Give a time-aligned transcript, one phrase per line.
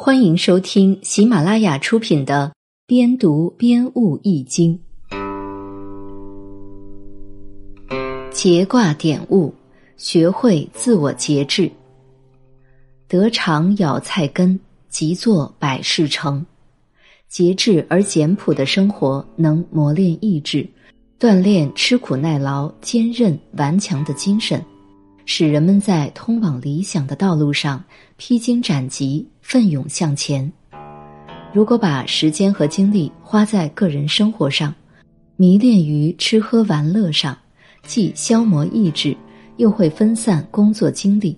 [0.00, 2.52] 欢迎收听喜马拉雅出品的
[2.86, 4.78] 《边读边悟易经》
[8.30, 9.52] 节卦点悟，
[9.96, 11.68] 学会自我节制。
[13.08, 16.46] 得偿咬菜根，即作百事成。
[17.26, 20.64] 节制而简朴的生活，能磨练意志，
[21.18, 24.64] 锻炼吃苦耐劳、坚韧顽强的精神。
[25.30, 27.84] 使人们在通往理想的道路上
[28.16, 30.50] 披荆斩棘、奋勇向前。
[31.52, 34.74] 如果把时间和精力花在个人生活上，
[35.36, 37.36] 迷恋于吃喝玩乐上，
[37.82, 39.14] 既消磨意志，
[39.58, 41.36] 又会分散工作精力，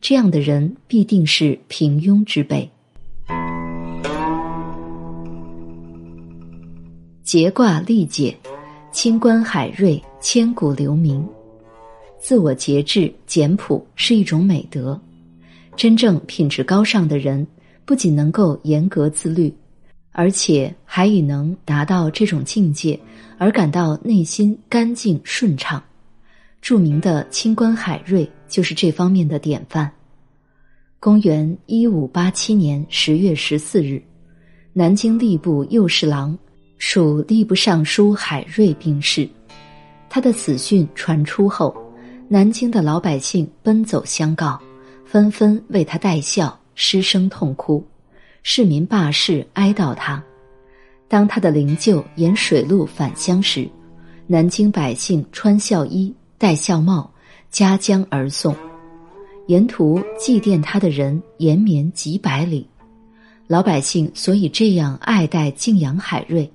[0.00, 2.68] 这样的人必定是平庸之辈。
[7.22, 8.36] 节卦历解，
[8.90, 11.24] 清官海瑞，千古留名。
[12.20, 15.00] 自我节制、简朴是一种美德。
[15.76, 17.46] 真正品质高尚的人，
[17.84, 19.54] 不仅能够严格自律，
[20.10, 22.98] 而且还以能达到这种境界
[23.38, 25.82] 而感到内心干净顺畅。
[26.60, 29.90] 著名的清官海瑞就是这方面的典范。
[30.98, 34.02] 公元一五八七年十月十四日，
[34.72, 36.36] 南京吏部右侍郎、
[36.76, 39.26] 属吏部尚书海瑞病逝。
[40.10, 41.72] 他的死讯传出后。
[42.30, 44.60] 南京的老百姓奔走相告，
[45.06, 47.82] 纷纷为他戴孝，失声痛哭。
[48.42, 50.22] 市民罢市哀悼他。
[51.08, 53.66] 当他的灵柩沿水路返乡时，
[54.26, 57.10] 南京百姓穿孝衣、戴孝帽，
[57.50, 58.54] 夹江而送。
[59.46, 62.68] 沿途祭奠他的人延绵几百里。
[63.46, 66.50] 老百姓所以这样爱戴敬仰海瑞，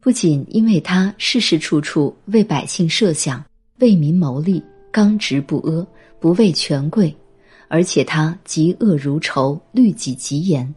[0.00, 3.44] 不仅因为他事事处处为百姓设想，
[3.80, 4.62] 为民谋利。
[4.94, 5.84] 刚直不阿，
[6.20, 7.12] 不畏权贵，
[7.66, 10.72] 而且他嫉恶如仇，律己极严。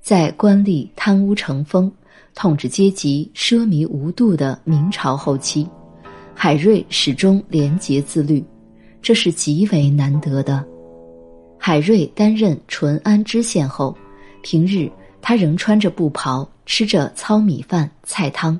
[0.00, 1.88] 在官吏贪污成风、
[2.34, 5.64] 统治阶级奢靡无度的明朝后期，
[6.34, 8.44] 海瑞始终廉洁自律，
[9.00, 10.66] 这是极为难得的。
[11.56, 13.96] 海瑞担任淳安知县后，
[14.42, 14.90] 平日
[15.22, 18.58] 他仍穿着布袍，吃着糙米饭菜汤，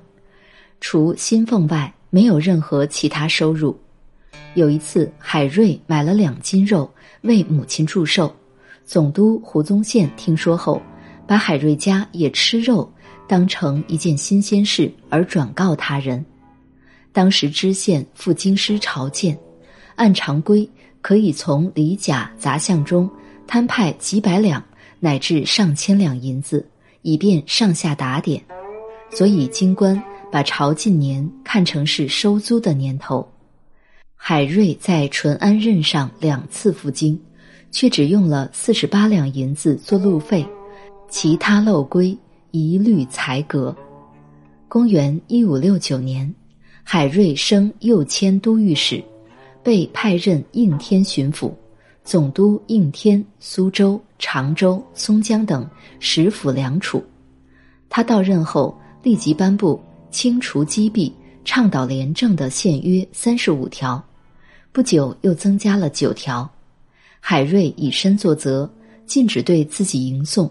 [0.80, 3.76] 除薪俸外，没有任何其他收入。
[4.56, 6.90] 有一次，海瑞买了两斤肉
[7.20, 8.34] 为母亲祝寿，
[8.86, 10.80] 总督胡宗宪听说后，
[11.26, 12.90] 把海瑞家也吃肉
[13.28, 16.24] 当成一件新鲜事而转告他人。
[17.12, 19.38] 当时知县赴京师朝见，
[19.94, 20.66] 按常规
[21.02, 23.10] 可以从里甲杂项中
[23.46, 24.64] 摊派几百两
[24.98, 26.66] 乃至上千两银子，
[27.02, 28.42] 以便上下打点，
[29.10, 30.02] 所以京官
[30.32, 33.30] 把朝觐年看成是收租的年头。
[34.16, 37.18] 海瑞在淳安任上两次赴京，
[37.70, 40.44] 却只用了四十八两银子做路费，
[41.08, 42.16] 其他漏规
[42.50, 43.74] 一律裁革。
[44.68, 46.34] 公元一五六九年，
[46.82, 49.02] 海瑞升右迁都御史，
[49.62, 51.52] 被派任应天巡抚，
[52.02, 55.68] 总督应天、苏州、常州、松江等
[56.00, 57.04] 十府两处。
[57.88, 61.14] 他到任后，立即颁布清除积弊、
[61.46, 64.04] 倡导廉政的宪约三十五条。
[64.72, 66.50] 不久，又增加了九条。
[67.20, 68.68] 海瑞以身作则，
[69.06, 70.50] 禁止对自己吟诵，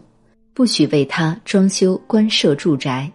[0.53, 3.11] 不许为他装修官舍住宅，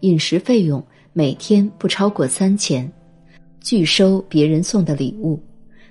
[0.00, 2.90] 饮食费用每天不超过三千，
[3.60, 5.42] 拒收别人送的礼物，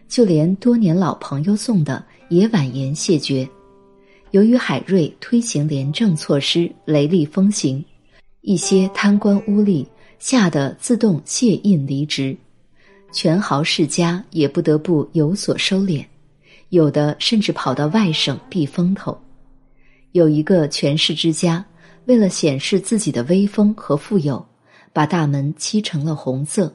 [0.07, 3.45] 就连多年老朋友送的也婉言谢绝。
[4.31, 7.83] 由于海瑞推行廉政措施雷厉风行，
[8.39, 9.85] 一些贪官污吏
[10.23, 12.33] 吓得自动卸印离职。
[13.11, 16.05] 权豪世家也不得不有所收敛，
[16.69, 19.19] 有的甚至跑到外省避风头。
[20.13, 21.65] 有一个权势之家，
[22.05, 24.47] 为了显示自己的威风和富有，
[24.93, 26.73] 把大门漆成了红色。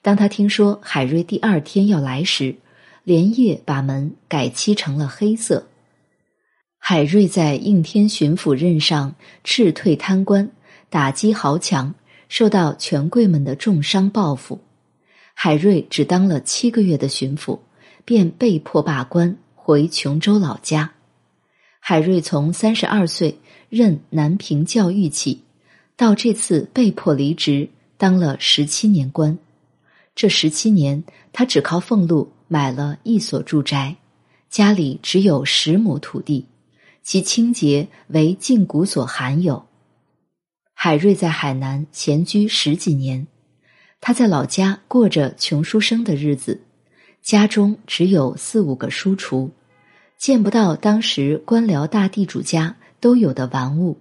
[0.00, 2.54] 当他听说海瑞第二天要来时，
[3.02, 5.66] 连夜把门改漆成了黑色。
[6.78, 9.12] 海瑞在应天巡抚任上
[9.42, 10.48] 斥退贪官，
[10.88, 11.92] 打击豪强，
[12.28, 14.60] 受到权贵们的重伤报复。
[15.34, 17.58] 海瑞只当了七个月的巡抚，
[18.04, 20.92] 便被迫罢官回琼州老家。
[21.78, 23.38] 海瑞从三十二岁
[23.68, 25.42] 任南平教育起，
[25.96, 29.38] 到这次被迫离职，当了十七年官。
[30.14, 33.96] 这十七年，他只靠俸禄买了一所住宅，
[34.48, 36.46] 家里只有十亩土地，
[37.02, 39.62] 其清洁为禁古所罕有。
[40.86, 43.26] 海瑞在海南闲居十几年。
[44.00, 46.60] 他在老家过着穷书生的日子，
[47.20, 49.50] 家中只有四五个书橱，
[50.16, 53.98] 见不到当时官僚大地主家都有的玩物，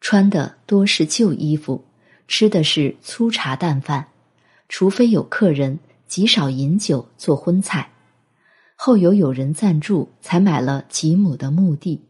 [0.00, 1.84] 穿的多是旧衣服，
[2.26, 4.08] 吃的是粗茶淡饭，
[4.68, 5.78] 除非有客人，
[6.08, 7.92] 极少饮酒做荤菜。
[8.74, 12.02] 后有有人赞助，才买了几亩的墓地。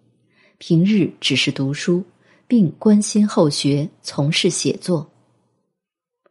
[0.56, 2.02] 平日只是读书，
[2.48, 5.08] 并关心后学，从事写作。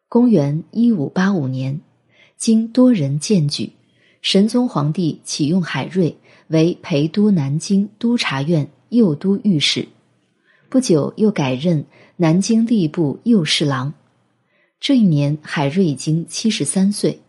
[0.10, 1.80] 公元一五八五年，
[2.36, 3.72] 经多人荐举，
[4.22, 6.18] 神宗皇帝启用海瑞
[6.48, 9.88] 为陪都南京督察院右都御史，
[10.68, 11.86] 不久又改任
[12.18, 13.94] 南京吏部右侍郎。
[14.80, 17.22] 这一年，海瑞已经七十三岁。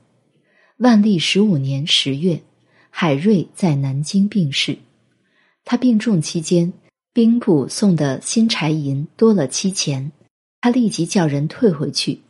[0.78, 2.40] 万历十五年十月。
[2.90, 4.76] 海瑞在南京病逝，
[5.64, 6.72] 他病重期间，
[7.18, 10.12] 兵部送的新柴银多了七钱，
[10.60, 12.20] 他立即叫人退回去。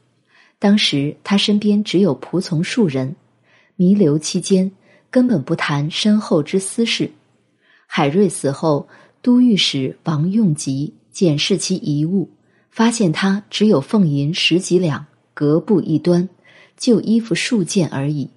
[0.58, 3.14] 当时他身边只有仆从数人，
[3.76, 4.72] 弥留期间
[5.10, 7.10] 根本不谈身后之私事。
[7.86, 8.88] 海瑞死后，
[9.20, 12.30] 都御史王用吉检视其遗物，
[12.70, 15.04] 发现他只有俸银十几两，
[15.34, 16.26] 革布一端，
[16.78, 18.30] 旧衣服数件而已。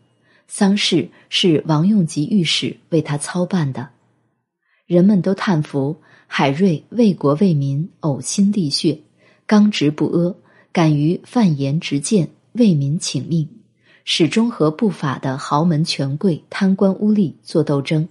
[0.49, 3.87] 丧事是王用吉御史为他操办的，
[4.85, 5.95] 人们都叹服
[6.33, 8.97] 海瑞为国为民呕心沥血，
[9.45, 10.33] 刚直不阿，
[10.71, 13.45] 敢于犯言直谏，为民请命，
[14.05, 18.07] 始终和不法的豪门权贵、贪官污吏作斗争，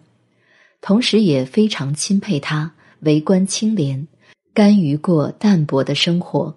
[0.82, 2.70] 同时也非常钦佩他
[3.00, 4.06] 为官清廉，
[4.52, 6.54] 甘于过淡泊的生活，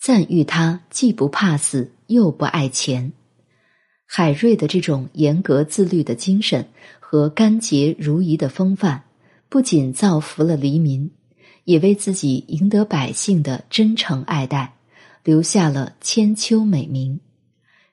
[0.00, 3.12] 赞誉他既不怕死又不爱钱。
[4.04, 6.66] 海瑞的这种严格自律的精神
[6.98, 9.04] 和甘洁如饴的风范，
[9.48, 11.10] 不仅造福了黎民，
[11.64, 14.74] 也为自己赢得百姓的真诚爱戴，
[15.24, 17.18] 留下了千秋美名。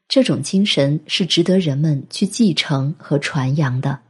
[0.07, 4.02] 这种精神是值得人们去继承和传扬的。